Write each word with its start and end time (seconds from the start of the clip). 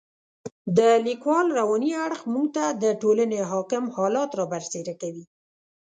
د 0.77 0.79
لیکوال 1.07 1.47
رواني 1.59 1.91
اړخ 2.05 2.21
موږ 2.33 2.47
ته 2.55 2.65
د 2.83 2.85
ټولنې 3.01 3.39
حاکم 3.51 3.83
حالات 3.95 4.31
را 4.39 4.45
برسېره 4.53 4.93
کوي. 5.01 5.25